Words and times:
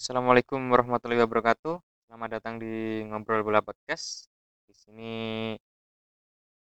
Assalamualaikum 0.00 0.72
warahmatullahi 0.72 1.20
wabarakatuh. 1.28 1.76
Selamat 2.08 2.40
datang 2.40 2.56
di 2.56 3.04
ngobrol 3.04 3.44
bola 3.44 3.60
podcast. 3.60 4.32
Di 4.64 4.72
sini 4.72 5.12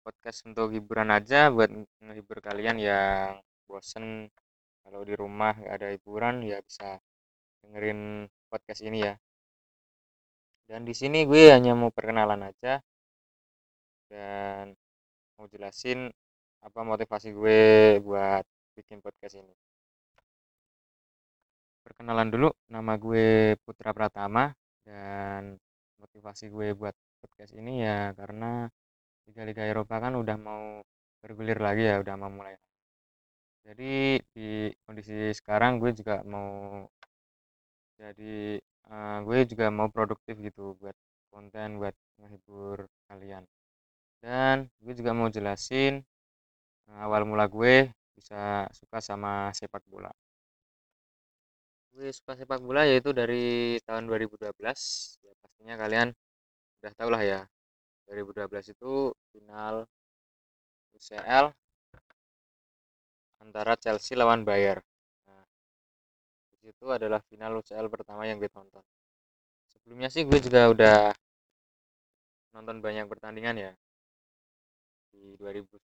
podcast 0.05 0.45
untuk 0.45 0.69
hiburan 0.77 1.09
aja 1.09 1.49
buat 1.49 1.73
menghibur 2.05 2.45
kalian 2.45 2.77
yang 2.77 3.41
bosen 3.65 4.29
kalau 4.85 5.01
di 5.09 5.17
rumah 5.17 5.57
gak 5.57 5.73
ada 5.73 5.89
hiburan 5.97 6.45
ya 6.45 6.61
bisa 6.61 7.01
dengerin 7.65 8.29
podcast 8.53 8.85
ini 8.85 9.09
ya. 9.09 9.17
Dan 10.69 10.85
di 10.85 10.93
sini 10.93 11.25
gue 11.25 11.49
hanya 11.49 11.73
mau 11.73 11.89
perkenalan 11.89 12.53
aja 12.53 12.85
dan 14.13 14.77
mau 15.41 15.49
jelasin 15.49 16.13
apa 16.61 16.81
motivasi 16.85 17.33
gue 17.33 17.61
buat 18.05 18.45
bikin 18.77 19.01
podcast 19.01 19.41
ini 19.41 19.57
perkenalan 21.95 22.27
dulu 22.27 22.51
nama 22.75 22.99
gue 22.99 23.55
Putra 23.63 23.95
Pratama 23.95 24.51
dan 24.83 25.55
motivasi 26.03 26.51
gue 26.51 26.75
buat 26.75 26.91
podcast 27.23 27.55
ini 27.55 27.87
ya 27.87 28.11
karena 28.19 28.67
Liga-Liga 29.31 29.63
Eropa 29.63 30.03
kan 30.03 30.19
udah 30.19 30.35
mau 30.35 30.83
bergulir 31.23 31.63
lagi 31.63 31.87
ya 31.87 32.03
udah 32.03 32.19
mau 32.19 32.35
mulai. 32.35 32.59
Jadi 33.63 34.19
di 34.35 34.75
kondisi 34.83 35.31
sekarang 35.39 35.79
gue 35.79 35.95
juga 35.95 36.27
mau 36.27 36.83
jadi 37.95 38.59
uh, 38.91 39.19
gue 39.23 39.39
juga 39.55 39.71
mau 39.71 39.87
produktif 39.87 40.35
gitu 40.43 40.75
buat 40.83 40.99
konten 41.31 41.79
buat 41.79 41.95
menghibur 42.19 42.91
kalian. 43.07 43.47
Dan 44.19 44.67
gue 44.83 44.99
juga 44.99 45.15
mau 45.15 45.31
jelasin 45.31 46.03
uh, 46.91 47.07
awal 47.07 47.23
mula 47.23 47.47
gue 47.47 47.87
bisa 48.19 48.67
suka 48.75 48.99
sama 48.99 49.55
sepak 49.55 49.87
bola 49.87 50.11
gue 51.95 52.11
suka 52.11 52.35
sepak 52.35 52.59
bola 52.59 52.83
yaitu 52.91 53.15
dari 53.15 53.79
tahun 53.87 54.11
2012 54.11 54.51
ya 55.23 55.33
pastinya 55.39 55.75
kalian 55.79 56.09
udah 56.83 56.93
tau 56.99 57.09
lah 57.15 57.23
ya. 57.23 57.41
2012 58.11 58.75
itu 58.75 59.15
final 59.31 59.87
UCL 60.93 61.55
antara 63.41 63.73
Chelsea 63.79 64.19
lawan 64.19 64.43
Bayern 64.43 64.83
nah, 65.25 65.47
itu 66.67 66.87
adalah 66.91 67.23
final 67.31 67.63
UCL 67.63 67.87
pertama 67.87 68.27
yang 68.27 68.43
gue 68.43 68.51
tonton. 68.51 68.83
Sebelumnya 69.71 70.11
sih 70.11 70.27
gue 70.27 70.39
juga 70.43 70.67
udah 70.75 70.99
nonton 72.59 72.83
banyak 72.83 73.07
pertandingan 73.07 73.57
ya. 73.71 73.73
Di 75.15 75.39
2010 75.39 75.79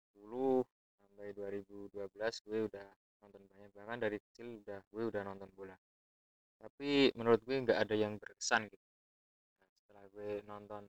sampai 1.06 1.30
2012 1.38 2.46
gue 2.50 2.58
udah 2.66 2.88
nonton 3.22 3.42
banyak. 3.46 3.70
Bahkan 3.78 3.98
dari 4.02 4.18
kecil 4.18 4.58
udah 4.58 4.82
gue 4.90 5.02
udah 5.06 5.22
nonton 5.22 5.46
bola 5.54 5.78
tapi 6.60 7.08
menurut 7.16 7.40
gue 7.40 7.56
nggak 7.56 7.80
ada 7.80 7.96
yang 7.96 8.20
berkesan 8.20 8.68
gitu. 8.68 8.84
Nah, 8.84 9.00
setelah 9.80 10.04
gue 10.12 10.30
nonton 10.44 10.82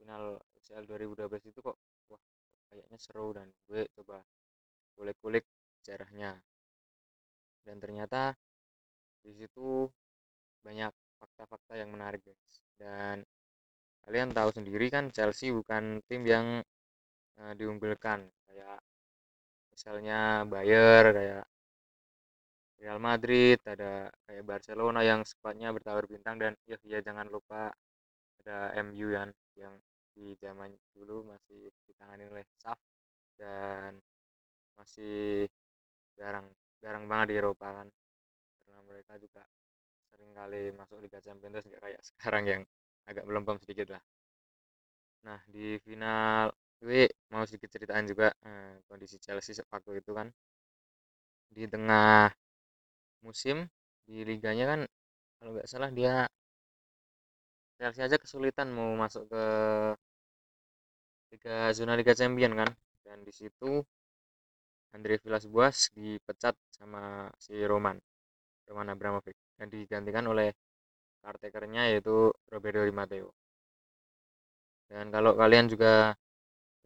final 0.00 0.40
UCL 0.56 0.88
2012 0.88 1.52
itu 1.52 1.60
kok 1.60 1.76
wah 2.08 2.22
kayaknya 2.72 2.98
seru 2.98 3.36
dan 3.36 3.52
gue 3.68 3.84
coba 3.92 4.24
kulik-kulik 4.96 5.44
sejarahnya. 5.80 6.40
Dan 7.64 7.76
ternyata 7.80 8.32
di 9.20 9.32
situ 9.36 9.88
banyak 10.64 10.92
fakta-fakta 11.20 11.76
yang 11.76 11.92
menarik 11.92 12.24
guys. 12.24 12.52
Dan 12.80 13.20
kalian 14.04 14.32
tahu 14.32 14.48
sendiri 14.52 14.88
kan 14.88 15.12
Chelsea 15.12 15.52
bukan 15.52 16.00
tim 16.08 16.24
yang 16.24 16.64
uh, 17.40 17.52
diunggulkan. 17.52 18.28
Kayak 18.48 18.80
misalnya 19.72 20.44
Bayer 20.48 21.04
kayak 21.12 21.44
Real 22.84 23.00
Madrid, 23.08 23.58
ada 23.74 24.12
kayak 24.28 24.44
Barcelona 24.50 25.00
yang 25.10 25.20
sepatnya 25.30 25.68
bertawar 25.76 26.04
bintang 26.12 26.36
dan 26.42 26.52
ya, 26.70 26.76
ya 26.84 26.98
jangan 27.00 27.26
lupa 27.32 27.72
ada 28.44 28.58
MU 28.84 29.08
kan 29.16 29.30
yang 29.62 29.74
di 30.14 30.26
zaman 30.44 30.70
dulu 30.94 31.16
masih 31.32 31.72
ditangani 31.88 32.24
oleh 32.32 32.44
SAF 32.60 32.78
dan 33.40 33.92
masih 34.78 35.48
jarang 36.18 36.46
jarang 36.82 37.04
banget 37.10 37.26
di 37.32 37.36
Eropa 37.40 37.68
kan. 37.78 37.88
Karena 38.60 38.80
mereka 38.90 39.12
juga 39.24 39.42
sering 40.12 40.30
kali 40.38 40.62
masuk 40.76 40.98
Liga 41.04 41.20
Champions 41.24 41.66
nggak 41.68 41.82
kayak 41.84 42.02
sekarang 42.10 42.44
yang 42.52 42.62
agak 43.10 43.24
melempem 43.28 43.56
sedikit 43.64 43.88
lah. 43.96 44.02
Nah 45.26 45.40
di 45.54 45.66
final 45.86 46.52
gue 46.84 47.02
mau 47.32 47.42
sedikit 47.48 47.70
ceritaan 47.74 48.04
juga 48.10 48.28
eh, 48.44 48.74
kondisi 48.88 49.16
Chelsea 49.24 49.56
waktu 49.72 49.90
itu 50.00 50.12
kan. 50.18 50.28
Di 51.54 51.64
tengah 51.70 52.28
musim 53.24 53.56
di 54.06 54.16
liganya 54.28 54.64
kan 54.72 54.80
kalau 55.38 55.50
nggak 55.56 55.68
salah 55.72 55.90
dia 55.98 56.14
Chelsea 57.78 58.02
aja 58.06 58.16
kesulitan 58.22 58.68
mau 58.76 58.94
masuk 59.02 59.24
ke 59.32 59.44
Liga 61.32 61.56
zona 61.74 61.98
Liga 61.98 62.14
Champion 62.14 62.52
kan. 62.54 62.70
Dan 63.04 63.18
di 63.26 63.32
situ 63.34 63.82
Andre 64.94 65.18
Villas-Boas 65.18 65.90
dipecat 65.98 66.54
sama 66.70 67.28
si 67.36 67.58
Roman 67.70 67.98
Roman 68.70 68.88
Abramovich 68.94 69.36
dan 69.58 69.68
digantikan 69.68 70.24
oleh 70.32 70.48
caretakernya 71.20 71.90
yaitu 71.92 72.30
Roberto 72.52 72.80
Di 72.86 72.94
Matteo. 72.94 73.28
Dan 74.88 75.10
kalau 75.10 75.34
kalian 75.34 75.66
juga 75.66 76.14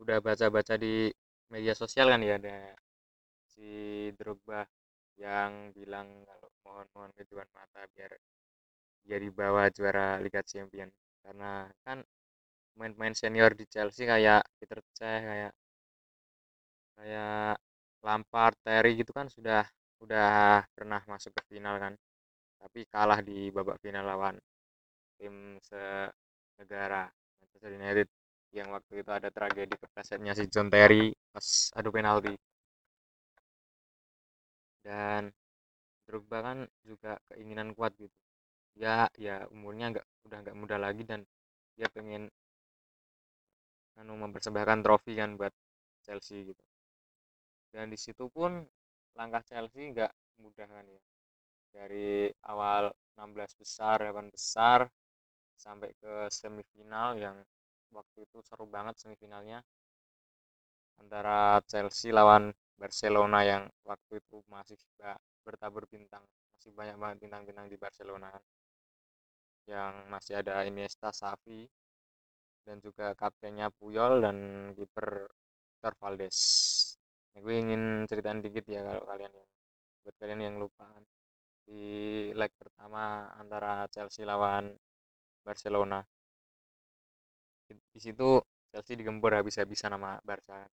udah 0.03 0.19
baca-baca 0.25 0.75
di 0.81 1.13
media 1.53 1.75
sosial 1.77 2.07
kan 2.11 2.23
ya 2.25 2.35
ada 2.41 2.57
si 3.53 3.69
Drogba 4.19 4.65
yang 5.25 5.53
bilang 5.77 6.09
kalau 6.29 6.49
mohon-mohon 6.65 7.13
kejuan 7.19 7.49
mata 7.57 7.83
biar 7.95 8.13
dia 9.07 9.19
dibawa 9.25 9.63
juara 9.77 10.07
Liga 10.25 10.43
Champions. 10.51 10.95
Karena 11.25 11.67
kan 11.87 11.99
main-main 12.79 13.15
senior 13.21 13.53
di 13.61 13.65
Chelsea 13.73 14.05
kayak 14.13 14.43
Peter 14.59 14.81
Cech 14.97 15.23
kayak 15.31 15.53
kayak 16.97 17.57
Lampard, 18.07 18.55
Terry 18.63 18.91
gitu 19.01 19.11
kan 19.19 19.27
sudah 19.27 19.67
udah 20.05 20.63
pernah 20.77 21.01
masuk 21.11 21.33
ke 21.37 21.43
final 21.51 21.77
kan. 21.83 21.95
Tapi 22.61 22.81
kalah 22.93 23.21
di 23.23 23.51
babak 23.55 23.79
final 23.85 24.05
lawan 24.07 24.37
tim 25.19 25.59
senegara 25.69 27.07
Manchester 27.41 27.73
United. 27.75 28.09
Yang 28.55 28.69
waktu 28.77 28.93
itu 29.05 29.11
ada 29.13 29.29
tragedi 29.31 29.75
keplesetnya 29.77 30.33
si 30.39 30.45
John 30.53 30.69
Terry 30.73 31.13
pas 31.35 31.47
adu 31.79 31.91
penalti 31.93 32.35
dan 34.89 35.23
Drogba 36.07 36.39
kan 36.49 36.59
juga 36.89 37.13
keinginan 37.31 37.69
kuat 37.77 37.93
gitu. 38.03 38.17
Ya 38.85 38.97
ya 39.27 39.37
umurnya 39.55 39.87
nggak 39.93 40.07
udah 40.27 40.39
nggak 40.45 40.59
muda 40.61 40.77
lagi 40.87 41.03
dan 41.11 41.21
dia 41.77 41.89
pengen 41.97 42.23
anu 44.01 44.13
mempersembahkan 44.23 44.79
trofi 44.85 45.13
kan 45.21 45.31
buat 45.39 45.53
Chelsea 46.05 46.39
gitu. 46.49 46.65
Dan 47.73 47.87
di 47.93 47.99
situ 48.05 48.25
pun 48.37 48.53
langkah 49.19 49.43
Chelsea 49.49 49.83
nggak 49.93 50.13
mudah 50.43 50.67
kan 50.69 50.85
ya. 50.95 51.01
Dari 51.77 52.09
awal 52.53 52.85
16 53.17 53.53
besar 53.61 53.97
8 54.05 54.27
besar 54.35 54.81
sampai 55.65 55.91
ke 56.03 56.15
semifinal 56.41 57.11
yang 57.25 57.39
waktu 57.97 58.19
itu 58.27 58.39
seru 58.49 58.67
banget 58.69 58.97
semifinalnya. 59.03 59.61
Antara 61.01 61.65
Chelsea 61.71 62.13
lawan 62.13 62.53
Barcelona 62.79 63.43
yang 63.43 63.63
waktu 63.83 64.23
itu 64.23 64.41
masih 64.47 64.79
bertabur 65.43 65.85
bintang 65.91 66.23
masih 66.59 66.75
banyak 66.75 66.97
banget 66.99 67.17
bintang-bintang 67.23 67.67
di 67.71 67.79
Barcelona. 67.79 68.35
Yang 69.71 69.95
masih 70.11 70.35
ada 70.43 70.67
Iniesta, 70.67 71.15
Xavi 71.15 71.71
dan 72.67 72.83
juga 72.83 73.15
kaptennya 73.15 73.71
Puyol 73.71 74.21
dan 74.27 74.37
kiper 74.75 75.31
Victor 75.71 75.95
Valdes. 76.03 76.39
Nah, 77.33 77.41
gue 77.47 77.55
ingin 77.55 77.83
ceritain 78.11 78.43
dikit 78.43 78.67
ya 78.67 78.83
kalau 78.83 79.07
kalian 79.07 79.31
yang 79.31 79.49
buat 80.03 80.15
kalian 80.19 80.41
yang 80.51 80.57
lupa. 80.59 80.91
Di 81.63 81.83
leg 82.35 82.51
pertama 82.59 83.31
antara 83.39 83.87
Chelsea 83.95 84.27
lawan 84.27 84.75
Barcelona. 85.47 86.03
Di 87.71 88.01
situ 88.03 88.43
Chelsea 88.75 88.99
digempur 88.99 89.31
habis-habisan 89.31 89.95
sama 89.95 90.19
Barca 90.27 90.67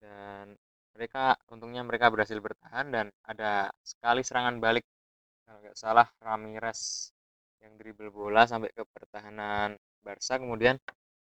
dan 0.00 0.56
mereka 0.96 1.36
untungnya 1.52 1.84
mereka 1.84 2.08
berhasil 2.08 2.40
bertahan 2.40 2.88
dan 2.88 3.06
ada 3.28 3.68
sekali 3.84 4.24
serangan 4.24 4.56
balik. 4.60 4.84
Kalau 5.44 5.58
nggak 5.62 5.76
salah 5.76 6.08
Ramirez 6.24 7.12
yang 7.60 7.76
dribble 7.76 8.10
bola 8.10 8.48
sampai 8.48 8.72
ke 8.72 8.82
pertahanan 8.88 9.76
Barca 10.00 10.40
kemudian 10.40 10.80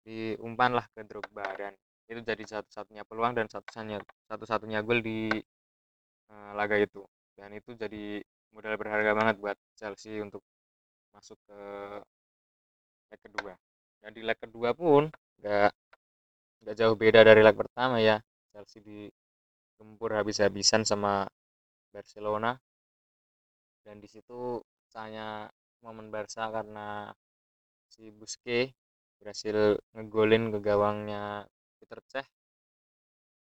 diumpanlah 0.08 0.88
ke 0.96 1.04
Drogba 1.04 1.46
dan 1.60 1.74
itu 2.08 2.24
jadi 2.24 2.40
satu-satunya 2.48 3.04
peluang 3.04 3.36
dan 3.36 3.52
satu-satunya 3.52 4.00
satu-satunya 4.32 4.80
gol 4.88 5.04
di 5.04 5.28
uh, 6.32 6.52
laga 6.56 6.80
itu. 6.80 7.04
Dan 7.36 7.52
itu 7.54 7.76
jadi 7.76 8.24
modal 8.56 8.80
berharga 8.80 9.12
banget 9.14 9.36
buat 9.44 9.58
Chelsea 9.76 10.24
untuk 10.24 10.42
masuk 11.12 11.38
ke 11.44 11.60
leg 13.12 13.20
kedua. 13.20 13.54
Dan 14.00 14.12
di 14.16 14.22
leg 14.24 14.40
kedua 14.40 14.72
pun 14.72 15.12
nggak 15.44 15.72
nggak 16.64 16.76
jauh 16.80 16.96
beda 16.98 17.22
dari 17.28 17.42
leg 17.44 17.54
pertama 17.54 18.02
ya 18.02 18.18
Chelsea 18.58 18.82
digempur 18.82 20.18
habis-habisan 20.18 20.82
sama 20.82 21.30
Barcelona. 21.94 22.58
Dan 23.86 24.02
di 24.02 24.10
situ 24.10 24.58
pecahnya 24.82 25.46
momen 25.86 26.10
Barca 26.10 26.50
karena 26.50 27.14
si 27.86 28.10
Busquets 28.10 28.74
berhasil 29.22 29.78
ngegolin 29.94 30.50
ke 30.50 30.58
gawangnya 30.58 31.46
Peter 31.78 32.02
Cech. 32.10 32.26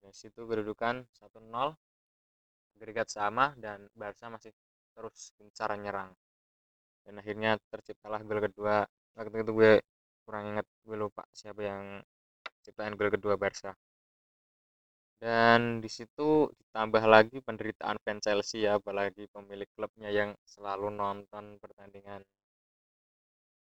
Dan 0.03 0.11
situ 0.11 0.43
kedudukan 0.43 1.07
1-0 1.07 1.71
agregat 2.75 3.07
sama 3.07 3.55
dan 3.55 3.87
Barca 3.95 4.27
masih 4.27 4.51
terus 4.91 5.31
gencar 5.39 5.71
nyerang. 5.79 6.11
Dan 7.07 7.23
akhirnya 7.23 7.55
terciptalah 7.71 8.19
gol 8.27 8.43
kedua. 8.43 8.83
Waktu 9.15 9.47
itu 9.47 9.51
gue 9.55 9.73
kurang 10.27 10.51
ingat 10.51 10.67
gue 10.83 10.97
lupa 10.99 11.23
siapa 11.31 11.63
yang 11.63 12.03
ciptain 12.67 12.99
gol 12.99 13.07
kedua 13.07 13.39
Barca 13.39 13.71
dan 15.23 15.79
di 15.83 15.89
situ 15.97 16.51
ditambah 16.59 17.03
lagi 17.07 17.37
penderitaan 17.39 17.97
fans 18.03 18.23
Chelsea 18.25 18.67
ya 18.67 18.77
apalagi 18.79 19.23
pemilik 19.31 19.69
klubnya 19.75 20.09
yang 20.11 20.29
selalu 20.43 20.91
nonton 20.91 21.55
pertandingan 21.63 22.21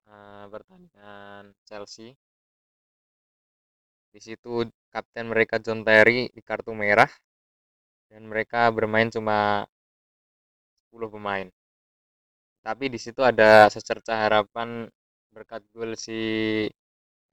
uh, 0.09 0.45
pertandingan 0.51 1.55
Chelsea. 1.67 2.17
Di 4.09 4.19
situ 4.19 4.65
kapten 4.93 5.29
mereka 5.29 5.61
John 5.61 5.85
Terry 5.85 6.27
di 6.33 6.41
kartu 6.41 6.73
merah 6.73 7.09
dan 8.09 8.25
mereka 8.25 8.69
bermain 8.73 9.09
cuma 9.13 9.63
10 10.91 11.13
pemain. 11.13 11.47
Tapi 12.65 12.85
di 12.93 12.99
situ 12.99 13.21
ada 13.23 13.69
secerca 13.71 14.13
harapan 14.17 14.89
berkat 15.33 15.61
gol 15.73 15.93
si 15.93 16.19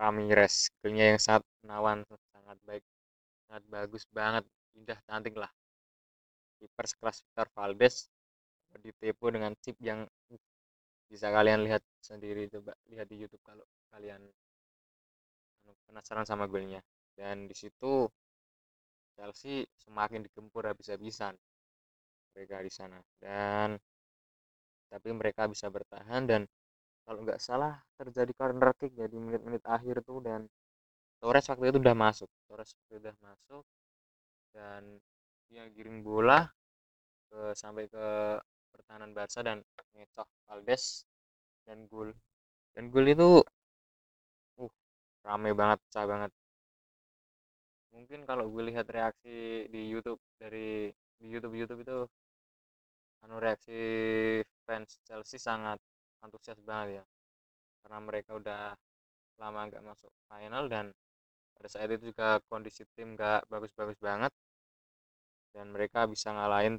Ramirez 0.00 0.68
golnya 0.80 1.16
yang 1.16 1.20
sangat 1.20 1.44
menawan 1.64 2.04
sangat 2.32 2.58
baik 2.68 2.84
sangat 3.46 3.64
bagus 3.70 4.04
banget 4.10 4.44
indah 4.74 4.98
cantik 5.06 5.34
lah. 5.38 5.50
Kiper 6.58 6.86
sekelas 6.86 7.22
Victor 7.24 7.48
Valdes 7.54 8.10
ditipu 8.76 9.32
dengan 9.32 9.56
chip 9.62 9.78
yang 9.80 10.04
bisa 11.06 11.32
kalian 11.32 11.64
lihat 11.64 11.80
sendiri 12.02 12.50
coba 12.50 12.76
lihat 12.92 13.06
di 13.08 13.16
YouTube 13.24 13.40
kalau 13.46 13.64
kalian 13.94 14.20
anu, 15.64 15.72
penasaran 15.86 16.26
sama 16.28 16.50
golnya. 16.50 16.82
Dan 17.16 17.48
di 17.48 17.56
situ 17.56 18.10
Chelsea 19.16 19.64
semakin 19.80 20.26
digempur 20.26 20.68
habis-habisan 20.68 21.32
mereka 22.36 22.60
di 22.60 22.72
sana. 22.74 22.98
Dan 23.16 23.80
tapi 24.92 25.08
mereka 25.10 25.48
bisa 25.50 25.66
bertahan 25.72 26.28
dan 26.28 26.42
kalau 27.06 27.22
nggak 27.22 27.38
salah 27.38 27.78
terjadi 27.98 28.32
corner 28.34 28.74
kick 28.74 28.94
ya 28.98 29.06
di 29.06 29.18
menit-menit 29.18 29.62
akhir 29.66 30.02
tuh 30.02 30.18
dan 30.22 30.46
Torres 31.26 31.50
waktu 31.50 31.74
itu 31.74 31.82
udah 31.82 31.98
masuk 31.98 32.30
Torres 32.46 32.70
sudah 32.86 33.10
masuk 33.18 33.66
dan 34.54 35.02
dia 35.50 35.66
giring 35.74 36.06
bola 36.06 36.46
ke 37.26 37.50
sampai 37.50 37.90
ke 37.90 38.38
pertahanan 38.70 39.10
Barca 39.10 39.42
dan 39.42 39.58
ngecoh 39.98 40.22
Valdes 40.46 41.02
dan 41.66 41.90
gol. 41.90 42.14
Dan 42.78 42.94
gol 42.94 43.10
itu 43.10 43.42
uh 44.62 44.72
rame 45.26 45.50
banget 45.50 45.82
pecah 45.90 46.06
banget. 46.06 46.30
Mungkin 47.90 48.22
kalau 48.22 48.46
gue 48.46 48.62
lihat 48.70 48.86
reaksi 48.86 49.66
di 49.66 49.82
YouTube 49.90 50.22
dari 50.38 50.94
di 51.18 51.26
YouTube 51.26 51.58
YouTube 51.58 51.82
itu 51.82 51.98
anu 53.26 53.42
reaksi 53.42 53.82
fans 54.62 55.02
Chelsea 55.02 55.42
sangat 55.42 55.82
antusias 56.22 56.62
banget 56.62 57.02
ya. 57.02 57.04
Karena 57.82 57.98
mereka 57.98 58.38
udah 58.38 58.78
lama 59.42 59.60
nggak 59.66 59.82
masuk 59.82 60.14
final 60.30 60.70
dan 60.70 60.94
pada 61.56 61.68
saat 61.72 61.88
itu 61.90 62.12
juga 62.12 62.38
kondisi 62.52 62.82
tim 62.94 63.16
nggak 63.16 63.48
bagus-bagus 63.48 63.98
banget. 64.00 64.32
Dan 65.54 65.72
mereka 65.74 66.04
bisa 66.04 66.28
ngalahin 66.36 66.76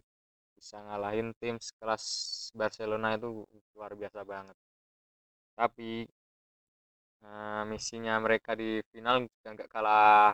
bisa 0.57 0.77
ngalahin 0.81 1.33
tim 1.37 1.55
sekelas 1.61 2.03
Barcelona 2.57 3.17
itu 3.17 3.45
luar 3.77 3.91
biasa 3.93 4.21
banget. 4.25 4.57
Tapi 5.57 6.05
uh, 7.25 7.63
misinya 7.69 8.17
mereka 8.21 8.53
di 8.57 8.81
final 8.93 9.25
juga 9.25 9.49
nggak 9.53 9.69
kalah 9.69 10.33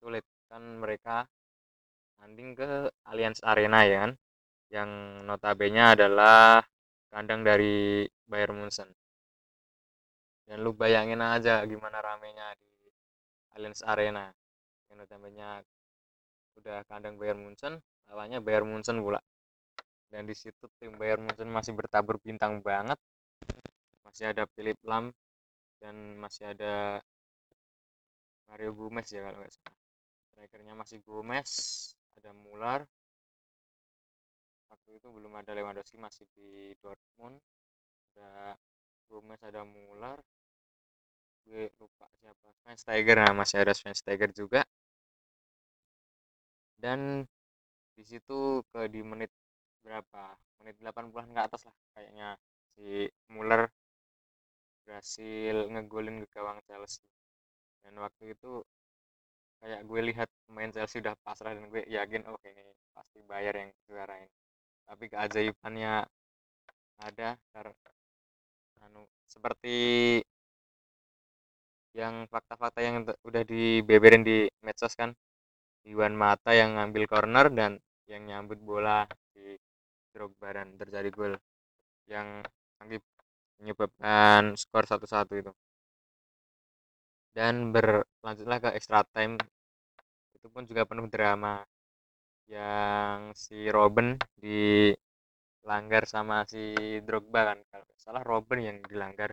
sulit. 0.00 0.24
Kan 0.48 0.62
mereka 0.82 1.24
tanding 2.20 2.56
ke 2.56 2.88
Allianz 3.08 3.40
Arena 3.44 3.84
ya 3.84 3.96
kan? 4.08 4.12
Yang 4.72 4.90
notabene 5.28 5.82
adalah 5.94 6.64
kandang 7.12 7.46
dari 7.46 8.04
Bayern 8.26 8.56
Munchen. 8.58 8.88
Dan 10.44 10.60
lu 10.60 10.76
bayangin 10.76 11.24
aja 11.24 11.64
gimana 11.64 12.04
ramenya 12.04 12.52
di 12.60 12.73
Allianz 13.54 13.86
Arena 13.86 14.34
yang 14.90 14.96
notabene 14.98 15.62
udah 16.58 16.82
kandang 16.90 17.14
Bayern 17.18 17.42
Munchen 17.42 17.78
lawannya 18.10 18.42
Bayern 18.42 18.68
Munchen 18.68 19.00
pula. 19.00 19.20
Dan 20.10 20.30
di 20.30 20.34
situ 20.34 20.70
tim 20.78 20.94
Bayern 20.94 21.26
Munchen 21.26 21.50
masih 21.50 21.74
bertabur 21.74 22.18
bintang 22.22 22.62
banget. 22.62 22.98
Masih 24.06 24.30
ada 24.30 24.46
Philip 24.54 24.78
Lam 24.86 25.10
dan 25.82 26.18
masih 26.22 26.54
ada 26.54 27.02
Mario 28.46 28.70
Gomez 28.76 29.10
ya 29.10 29.26
kalau 29.26 29.38
nggak 29.42 29.52
salah. 29.54 29.76
Strikernya 30.30 30.74
masih 30.78 30.98
Gomez 31.02 31.50
ada 32.18 32.30
Muller. 32.30 32.86
Waktu 34.70 34.90
itu 34.98 35.08
belum 35.10 35.32
ada 35.34 35.50
Lewandowski 35.54 35.98
masih 35.98 36.26
di 36.34 36.74
Dortmund. 36.78 37.38
Ada 38.14 38.54
Gomez 39.10 39.40
ada 39.42 39.66
Muller. 39.66 40.18
Gue 41.44 41.68
lupa 41.82 42.03
Schweinsteiger 42.64 43.20
nah 43.20 43.36
masih 43.36 43.60
ada 43.60 43.76
Schweinsteiger 43.76 44.32
juga. 44.32 44.64
Dan 46.80 47.28
di 47.92 48.02
situ 48.08 48.64
ke 48.72 48.88
di 48.88 49.04
menit 49.04 49.28
berapa? 49.84 50.32
Menit 50.64 50.80
80-an 50.80 51.28
ke 51.36 51.40
atas 51.44 51.62
lah 51.68 51.76
kayaknya 51.92 52.40
si 52.72 53.04
Muller 53.28 53.68
berhasil 54.88 55.68
ngegolin 55.76 56.24
ke 56.24 56.26
gawang 56.32 56.56
Chelsea. 56.64 57.04
Dan 57.84 58.00
waktu 58.00 58.32
itu 58.32 58.64
kayak 59.60 59.84
gue 59.84 60.00
lihat 60.08 60.28
pemain 60.48 60.72
Chelsea 60.72 61.04
udah 61.04 61.12
pasrah 61.20 61.52
dan 61.52 61.68
gue 61.68 61.84
yakin 61.84 62.24
oh 62.32 62.40
ini 62.48 62.64
pasti 62.96 63.20
bayar 63.28 63.60
yang 63.60 63.70
juara 63.84 64.16
ini. 64.24 64.32
Tapi 64.88 65.04
keajaibannya 65.12 66.04
ada 67.04 67.36
karena 67.52 67.88
anu 68.84 69.04
seperti 69.28 69.76
yang 71.94 72.26
fakta-fakta 72.26 72.80
yang 72.82 73.06
udah 73.22 73.42
dibeberin 73.46 74.22
di 74.26 74.50
medsos 74.66 74.94
kan. 74.98 75.14
Iwan 75.84 76.16
Mata 76.16 76.50
yang 76.56 76.76
ngambil 76.76 77.04
corner 77.06 77.46
dan 77.52 77.72
yang 78.08 78.22
nyambut 78.28 78.58
bola 78.60 79.04
di 79.36 79.56
Drogba 80.12 80.48
dan 80.56 80.74
terjadi 80.80 81.08
gol 81.12 81.34
yang 82.08 82.40
menyebabkan 83.60 84.56
skor 84.56 84.84
satu-satu 84.88 85.32
itu. 85.38 85.52
Dan 87.34 87.74
berlanjutlah 87.74 88.58
ke 88.62 88.68
extra 88.78 89.02
time. 89.14 89.36
Itu 90.36 90.46
pun 90.52 90.64
juga 90.64 90.86
penuh 90.88 91.06
drama 91.10 91.62
yang 92.48 93.32
si 93.36 93.68
Robin 93.72 94.14
dilanggar 94.38 96.04
sama 96.08 96.44
si 96.48 96.74
Drogba 97.04 97.54
kan. 97.54 97.58
Kalau 97.70 97.86
salah 97.96 98.22
Robin 98.24 98.60
yang 98.60 98.78
dilanggar 98.84 99.30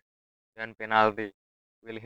dan 0.55 0.75
penalti. 0.75 1.29
Gue 1.81 1.97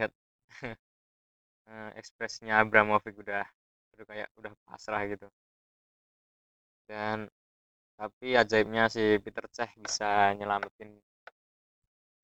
lihat 0.61 0.79
uh, 1.71 1.91
ekspresinya 1.99 2.61
Abramovich 2.63 3.17
udah 3.19 3.43
udah 3.95 4.05
kayak 4.07 4.29
udah 4.39 4.51
pasrah 4.67 5.03
gitu. 5.07 5.27
Dan 6.89 7.27
tapi 7.99 8.35
ajaibnya 8.35 8.83
si 8.91 9.17
Peter 9.23 9.45
Cech 9.55 9.71
bisa 9.79 10.35
nyelamatin 10.37 10.89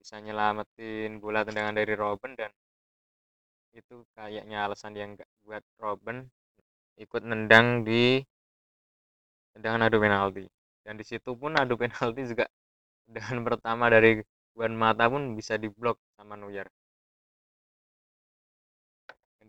bisa 0.02 0.16
nyelamatin 0.20 1.22
bola 1.24 1.46
tendangan 1.48 1.78
dari 1.78 1.94
Robin 1.96 2.34
dan 2.36 2.52
itu 3.72 4.04
kayaknya 4.16 4.68
alasan 4.68 4.94
yang 5.00 5.10
nggak 5.16 5.30
buat 5.48 5.64
Robin 5.80 6.28
ikut 7.00 7.24
nendang 7.24 7.88
di 7.88 8.20
tendangan 9.56 9.88
adu 9.88 9.98
penalti. 10.04 10.46
Dan 10.84 10.98
di 11.00 11.06
situ 11.08 11.32
pun 11.38 11.56
adu 11.56 11.76
penalti 11.82 12.22
juga 12.28 12.46
dengan 13.08 13.44
pertama 13.48 13.88
dari 13.88 14.20
Juan 14.56 14.76
Mata 14.76 15.08
pun 15.08 15.36
bisa 15.40 15.56
diblok 15.56 15.98
sama 16.20 16.36
Neuer 16.36 16.68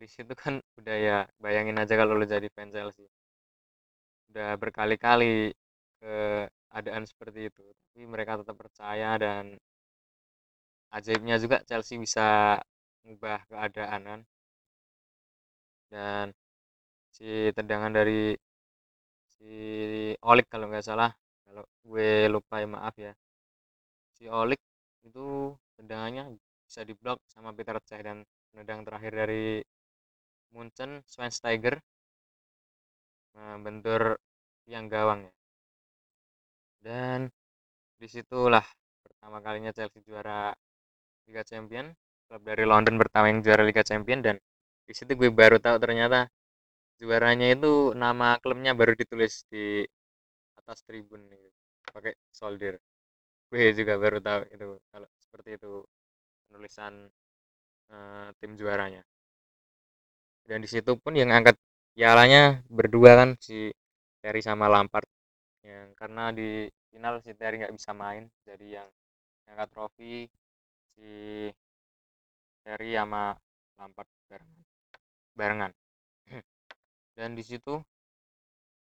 di 0.02 0.08
situ 0.14 0.32
kan 0.42 0.54
udah 0.78 0.96
ya 1.08 1.18
bayangin 1.44 1.80
aja 1.82 1.94
kalau 2.00 2.14
lo 2.18 2.24
jadi 2.34 2.48
fans 2.56 2.72
Chelsea 2.76 3.06
udah 4.30 4.50
berkali-kali 4.62 5.54
keadaan 6.02 7.04
seperti 7.10 7.40
itu 7.52 7.62
tapi 7.62 8.02
mereka 8.12 8.32
tetap 8.40 8.56
percaya 8.58 9.10
dan 9.22 9.44
ajaibnya 10.96 11.36
juga 11.42 11.56
Chelsea 11.68 11.96
bisa 12.04 12.26
mengubah 13.02 13.38
keadaan 13.50 14.00
kan 14.08 14.20
dan 15.92 16.26
si 17.16 17.28
tendangan 17.56 17.92
dari 17.98 18.34
si 19.34 19.52
Olik 20.30 20.46
kalau 20.52 20.66
nggak 20.70 20.86
salah 20.88 21.10
kalau 21.44 21.64
gue 21.88 22.10
lupa 22.34 22.54
ya 22.62 22.68
maaf 22.74 22.94
ya. 23.06 23.12
Si 24.16 24.24
Olik 24.40 24.60
itu 25.08 25.26
tendangannya 25.76 26.22
bisa 26.66 26.80
diblok 26.88 27.18
sama 27.32 27.50
Peter 27.56 27.76
Cech 27.88 28.00
dan 28.08 28.18
tendangan 28.54 28.84
terakhir 28.88 29.12
dari 29.20 29.44
Munchen 30.52 31.00
Schweinsteiger 31.08 31.80
nah, 33.34 33.56
bentur 33.64 34.20
yang 34.68 34.86
gawang 34.86 35.26
ya. 35.26 35.32
Dan 36.82 37.30
di 38.00 38.06
situlah 38.10 38.66
pertama 39.02 39.38
kalinya 39.38 39.70
Chelsea 39.70 40.02
juara 40.02 40.50
Liga 41.26 41.42
Champion 41.46 41.86
klub 42.26 42.42
dari 42.42 42.64
London 42.66 42.98
pertama 42.98 43.30
yang 43.30 43.40
juara 43.44 43.62
Liga 43.62 43.86
Champion 43.86 44.18
dan 44.24 44.36
di 44.82 44.92
situ 44.96 45.14
gue 45.14 45.30
baru 45.30 45.62
tahu 45.62 45.76
ternyata 45.78 46.26
juaranya 46.98 47.54
itu 47.54 47.94
nama 47.94 48.38
klubnya 48.42 48.74
baru 48.74 48.98
ditulis 48.98 49.46
di 49.52 49.86
atas 50.58 50.82
tribun 50.86 51.22
gitu 51.30 51.48
pakai 51.94 52.14
soldier 52.34 52.74
gue 53.52 53.64
juga 53.78 53.94
baru 54.00 54.18
tahu 54.18 54.40
itu 54.50 54.68
kalau 54.90 55.08
seperti 55.20 55.50
itu 55.60 55.72
penulisan 56.48 57.06
uh, 57.92 58.28
tim 58.40 58.56
juaranya 58.58 59.02
dan 60.48 60.58
di 60.64 60.68
situ 60.70 60.98
pun 60.98 61.14
yang 61.14 61.30
angkat 61.30 61.56
pialanya 61.94 62.62
berdua 62.66 63.18
kan 63.20 63.30
si 63.38 63.70
Terry 64.22 64.42
sama 64.42 64.66
Lampard. 64.66 65.06
Yang 65.62 65.94
karena 65.94 66.24
di 66.34 66.66
final 66.90 67.22
si 67.22 67.32
Terry 67.38 67.62
nggak 67.62 67.74
bisa 67.74 67.90
main 67.94 68.26
jadi 68.46 68.82
yang 68.82 68.88
angkat 69.48 69.68
trofi 69.70 70.26
si 70.94 71.10
Terry 72.62 72.94
sama 72.94 73.34
Lampard 73.78 74.08
barengan. 75.36 75.72
Dan 77.16 77.34
di 77.38 77.44
situ 77.44 77.80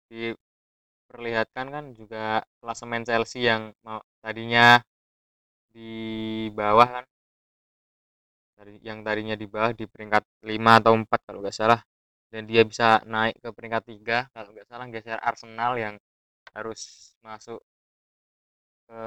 diperlihatkan 0.09 1.67
kan 1.69 1.85
juga 1.93 2.43
klasemen 2.61 3.05
Chelsea 3.05 3.45
yang 3.45 3.77
tadinya 4.25 4.81
di 5.73 5.93
bawah 6.57 6.89
kan 6.89 7.05
yang 8.83 9.07
tadinya 9.07 9.35
di 9.39 9.47
bawah 9.47 9.73
di 9.75 9.87
peringkat 9.87 10.25
5 10.43 10.79
atau 10.83 10.93
4 10.99 11.21
kalau 11.27 11.41
nggak 11.43 11.57
salah. 11.57 11.81
Dan 12.29 12.45
dia 12.51 12.63
bisa 12.67 13.01
naik 13.09 13.41
ke 13.41 13.49
peringkat 13.57 13.83
3 13.89 14.29
kalau 14.35 14.49
nggak 14.53 14.67
salah 14.69 14.87
geser 14.93 15.19
Arsenal 15.23 15.73
yang 15.81 15.95
harus 16.57 17.13
masuk 17.25 17.61
ke 18.89 19.03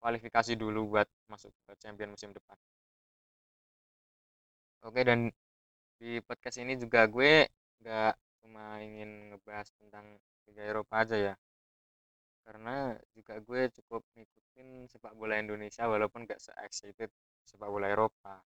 kualifikasi 0.00 0.52
dulu 0.54 0.96
buat 0.96 1.08
masuk 1.32 1.50
ke 1.66 1.72
champion 1.82 2.14
musim 2.14 2.30
depan. 2.32 2.56
Oke 4.86 5.02
dan 5.02 5.28
di 5.98 6.22
podcast 6.22 6.62
ini 6.62 6.78
juga 6.78 7.04
gue 7.10 7.50
nggak 7.82 8.14
cuma 8.40 8.78
ingin 8.80 9.34
ngebahas 9.34 9.68
tentang 9.78 10.06
Liga 10.46 10.62
Eropa 10.64 10.94
aja 11.02 11.16
ya. 11.18 11.34
Karena 12.46 12.96
juga 13.12 13.34
gue 13.44 13.62
cukup 13.76 14.02
ngikutin 14.16 14.88
sepak 14.88 15.12
bola 15.18 15.36
Indonesia 15.36 15.84
walaupun 15.84 16.24
gak 16.24 16.40
se-excited 16.40 17.12
sepak 17.48 17.68
bola 17.72 17.88
Eropa. 17.88 18.44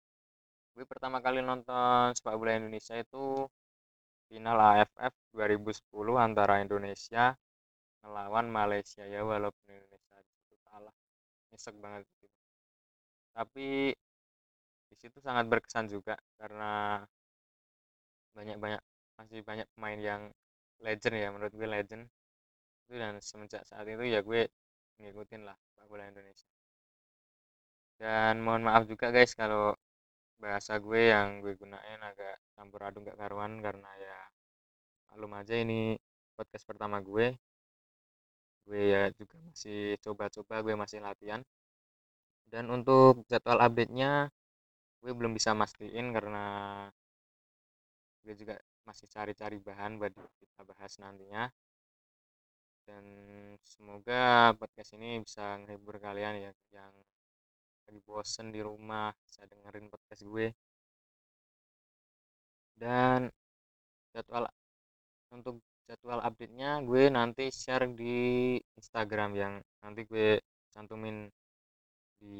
Gue 0.72 0.86
pertama 0.88 1.20
kali 1.20 1.44
nonton 1.44 2.16
sepak 2.16 2.36
bola 2.40 2.56
Indonesia 2.56 2.96
itu 2.96 3.44
final 4.32 4.58
AFF 4.60 5.14
2010 5.36 6.16
antara 6.16 6.64
Indonesia 6.64 7.36
melawan 8.04 8.48
Malaysia. 8.48 9.04
Ya 9.04 9.22
walaupun 9.28 9.68
Indonesia 9.68 10.16
itu 10.24 10.56
kalah. 10.72 10.96
Nyesek 11.52 11.75
banget 11.84 12.08
gitu. 12.24 12.40
Tapi 13.36 13.92
di 14.90 14.96
situ 14.96 15.18
sangat 15.20 15.46
berkesan 15.52 15.92
juga 15.92 16.16
karena 16.40 17.04
banyak-banyak 18.36 18.82
masih 19.20 19.40
banyak 19.44 19.68
pemain 19.75 20.00
yang 20.00 20.22
legend 20.84 21.16
ya 21.20 21.30
menurut 21.36 21.52
gue 21.52 21.68
legend. 21.68 22.04
Itu 22.88 22.96
dan 22.96 23.20
semenjak 23.20 23.68
saat 23.68 23.88
itu 23.92 24.04
ya 24.08 24.24
gue 24.24 24.48
ngikutin 25.04 25.42
lah 25.44 25.58
sepak 25.68 25.86
bola 25.92 26.08
Indonesia 26.08 26.48
dan 28.02 28.34
mohon 28.44 28.64
maaf 28.68 28.84
juga 28.92 29.08
guys 29.16 29.32
kalau 29.36 29.75
bahasa 30.44 30.74
gue 30.84 31.02
yang 31.14 31.40
gue 31.44 31.54
gunain 31.56 32.00
agak 32.10 32.36
campur 32.56 32.82
aduk 32.88 33.08
gak 33.08 33.20
karuan 33.22 33.64
karena 33.66 33.90
ya 34.00 34.20
maklum 35.08 35.32
aja 35.40 35.56
ini 35.56 35.96
podcast 36.36 36.68
pertama 36.68 37.00
gue. 37.00 37.32
Gue 38.68 38.82
ya 38.92 39.08
juga 39.16 39.40
masih 39.48 39.96
coba-coba 40.04 40.56
gue 40.66 40.75
masih 40.75 41.00
latihan. 41.00 41.42
Dan 42.52 42.68
untuk 42.68 43.24
jadwal 43.32 43.64
update 43.64 43.94
nya 43.96 44.28
gue 45.02 45.12
belum 45.16 45.32
bisa 45.38 45.56
mastiin 45.56 46.12
karena 46.12 46.46
gue 48.28 48.34
juga 48.36 48.56
masih 48.84 49.08
cari-cari 49.08 49.58
bahan 49.64 49.92
buat 50.02 50.14
kita 50.42 50.62
bahas 50.68 50.94
nantinya. 51.00 51.48
Dan 52.86 53.06
semoga 53.64 54.52
podcast 54.60 54.94
ini 55.00 55.24
bisa 55.24 55.58
menghibur 55.64 55.96
kalian 55.98 56.36
ya 56.44 56.52
yang 56.75 56.94
lagi 57.86 58.01
bosen 58.01 58.50
di 58.50 58.62
rumah 58.65 59.13
bisa 59.25 59.46
dengerin 59.46 59.88
podcast 59.94 60.24
gue. 60.25 60.48
Dan 62.75 63.30
jadwal 64.12 64.50
untuk 65.32 65.62
jadwal 65.88 66.20
update 66.25 66.54
nya 66.58 66.82
gue 66.82 67.04
nanti 67.13 67.54
share 67.54 67.86
di 67.94 68.58
Instagram 68.80 69.32
yang 69.38 69.54
nanti 69.86 70.01
gue 70.10 70.42
cantumin 70.74 71.30
di 72.20 72.39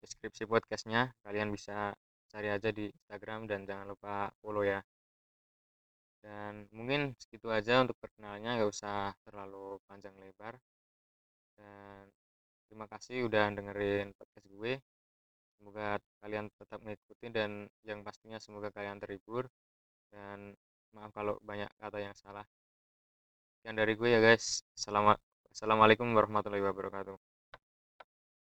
deskripsi 0.00 0.48
podcastnya. 0.48 1.12
Kalian 1.20 1.52
bisa 1.52 1.92
cari 2.32 2.48
aja 2.50 2.70
di 2.72 2.88
Instagram 2.88 3.46
dan 3.50 3.68
jangan 3.68 3.86
lupa 3.92 4.32
follow 4.40 4.64
ya. 4.64 4.80
Dan 6.24 6.66
mungkin 6.74 7.14
segitu 7.22 7.46
aja 7.52 7.84
untuk 7.84 7.94
perkenalannya 8.02 8.58
nggak 8.58 8.72
usah 8.72 9.14
terlalu 9.22 9.78
panjang 9.86 10.16
lebar. 10.18 10.58
Dan 11.54 12.10
terima 12.66 12.86
kasih 12.90 13.26
udah 13.28 13.44
dengerin 13.56 14.12
podcast 14.18 14.46
gue. 14.50 14.72
Semoga 15.56 15.98
kalian 16.22 16.46
tetap 16.54 16.78
mengikuti 16.84 17.26
dan 17.32 17.66
yang 17.88 18.00
pastinya 18.06 18.38
semoga 18.42 18.68
kalian 18.74 18.98
terhibur. 19.02 19.48
Dan 20.12 20.52
maaf 20.94 21.10
kalau 21.14 21.38
banyak 21.42 21.68
kata 21.80 21.98
yang 22.02 22.14
salah. 22.14 22.46
Sekian 23.58 23.76
dari 23.78 23.92
gue 23.98 24.08
ya 24.14 24.20
guys. 24.22 24.62
Assalamualaikum 24.76 26.08
warahmatullahi 26.12 26.64
wabarakatuh 26.64 27.35